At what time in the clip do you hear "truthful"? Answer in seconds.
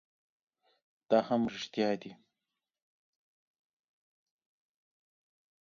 1.49-2.15